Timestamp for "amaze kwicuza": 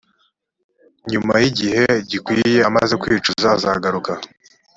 2.69-3.47